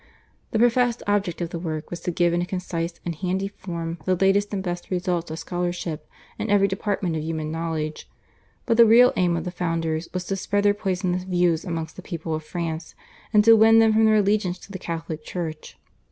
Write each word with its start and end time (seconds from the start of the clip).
The 0.49 0.57
professed 0.57 1.03
object 1.05 1.41
of 1.41 1.51
the 1.51 1.59
work 1.59 1.91
was 1.91 1.99
to 1.99 2.09
give 2.11 2.33
in 2.33 2.41
a 2.41 2.45
concise 2.47 2.99
and 3.05 3.13
handy 3.13 3.49
form 3.49 3.99
the 4.05 4.15
latest 4.15 4.51
and 4.51 4.63
best 4.63 4.89
results 4.89 5.29
of 5.29 5.37
scholarship 5.37 6.09
in 6.39 6.49
every 6.49 6.67
department 6.67 7.15
of 7.15 7.21
human 7.21 7.51
knowledge, 7.51 8.09
but 8.65 8.77
the 8.77 8.85
real 8.87 9.13
aim 9.15 9.37
of 9.37 9.43
the 9.43 9.51
founders 9.51 10.09
was 10.11 10.23
to 10.25 10.35
spread 10.35 10.63
their 10.63 10.73
poisonous 10.73 11.21
views 11.23 11.63
amongst 11.65 11.97
the 11.97 12.01
people 12.01 12.33
of 12.33 12.43
France, 12.43 12.95
and 13.31 13.45
to 13.45 13.55
win 13.55 13.77
them 13.77 13.93
from 13.93 14.05
their 14.05 14.15
allegiance 14.15 14.57
to 14.57 14.71
the 14.71 14.79
Catholic 14.79 15.23
Church. 15.23 15.77